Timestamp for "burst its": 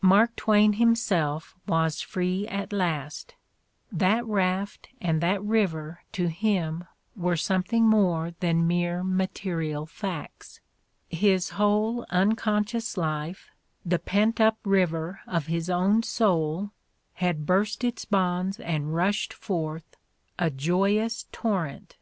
17.46-18.04